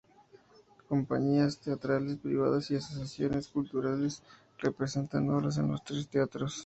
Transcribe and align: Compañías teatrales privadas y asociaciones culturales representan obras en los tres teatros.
Compañías 0.89 1.59
teatrales 1.59 2.17
privadas 2.17 2.71
y 2.71 2.75
asociaciones 2.75 3.49
culturales 3.49 4.23
representan 4.57 5.29
obras 5.29 5.59
en 5.59 5.67
los 5.67 5.83
tres 5.83 6.07
teatros. 6.09 6.59